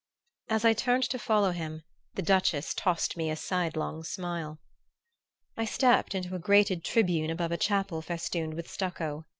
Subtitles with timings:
[0.49, 1.83] As I turned to follow him
[2.15, 4.57] the Duchess tossed me a sidelong smile.
[5.55, 9.27] I stepped into a grated tribune above a chapel festooned with stucco.